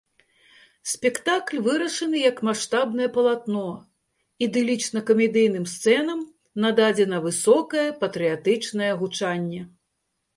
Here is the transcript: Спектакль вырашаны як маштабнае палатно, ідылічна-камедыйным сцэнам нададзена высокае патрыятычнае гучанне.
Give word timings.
Спектакль 0.91 1.57
вырашаны 1.65 2.21
як 2.21 2.37
маштабнае 2.47 3.09
палатно, 3.17 3.65
ідылічна-камедыйным 4.45 5.65
сцэнам 5.73 6.23
нададзена 6.65 7.17
высокае 7.27 7.85
патрыятычнае 8.05 8.89
гучанне. 9.03 9.61